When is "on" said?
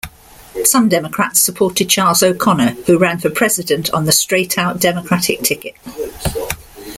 3.93-4.05